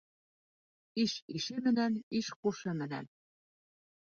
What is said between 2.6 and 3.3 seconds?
менән.